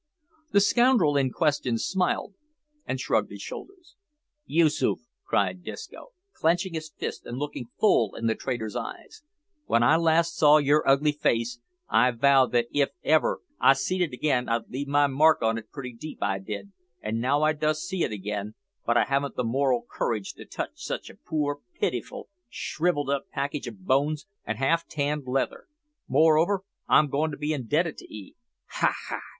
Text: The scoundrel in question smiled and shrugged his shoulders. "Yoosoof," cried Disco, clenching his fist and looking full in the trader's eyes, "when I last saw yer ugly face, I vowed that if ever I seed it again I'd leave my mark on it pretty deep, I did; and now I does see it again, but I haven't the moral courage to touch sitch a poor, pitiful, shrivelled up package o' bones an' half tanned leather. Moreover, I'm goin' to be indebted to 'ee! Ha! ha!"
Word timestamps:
The 0.49 0.61
scoundrel 0.61 1.15
in 1.15 1.29
question 1.29 1.77
smiled 1.77 2.33
and 2.87 2.99
shrugged 2.99 3.29
his 3.29 3.43
shoulders. 3.43 3.97
"Yoosoof," 4.47 5.01
cried 5.23 5.61
Disco, 5.61 6.13
clenching 6.33 6.73
his 6.73 6.89
fist 6.97 7.23
and 7.27 7.37
looking 7.37 7.67
full 7.79 8.15
in 8.15 8.25
the 8.25 8.33
trader's 8.33 8.75
eyes, 8.75 9.21
"when 9.67 9.83
I 9.83 9.97
last 9.97 10.35
saw 10.35 10.57
yer 10.57 10.81
ugly 10.87 11.11
face, 11.11 11.59
I 11.87 12.09
vowed 12.09 12.51
that 12.51 12.65
if 12.73 12.89
ever 13.03 13.41
I 13.59 13.73
seed 13.73 14.01
it 14.01 14.11
again 14.11 14.49
I'd 14.49 14.69
leave 14.71 14.87
my 14.87 15.05
mark 15.05 15.43
on 15.43 15.59
it 15.59 15.69
pretty 15.69 15.93
deep, 15.93 16.17
I 16.23 16.39
did; 16.39 16.71
and 16.99 17.21
now 17.21 17.43
I 17.43 17.53
does 17.53 17.85
see 17.87 18.03
it 18.03 18.11
again, 18.11 18.55
but 18.83 18.97
I 18.97 19.03
haven't 19.03 19.35
the 19.35 19.43
moral 19.43 19.85
courage 19.87 20.33
to 20.33 20.45
touch 20.45 20.79
sitch 20.81 21.11
a 21.11 21.15
poor, 21.15 21.59
pitiful, 21.79 22.27
shrivelled 22.49 23.11
up 23.11 23.29
package 23.29 23.67
o' 23.67 23.71
bones 23.77 24.25
an' 24.45 24.55
half 24.55 24.87
tanned 24.87 25.27
leather. 25.27 25.67
Moreover, 26.07 26.63
I'm 26.87 27.07
goin' 27.07 27.29
to 27.29 27.37
be 27.37 27.53
indebted 27.53 27.97
to 27.99 28.11
'ee! 28.11 28.33
Ha! 28.69 28.91
ha!" 29.09 29.19